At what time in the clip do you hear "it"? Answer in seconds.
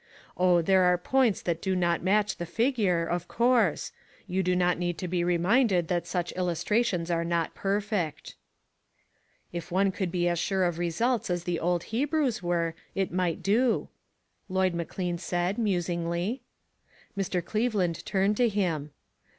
12.95-13.13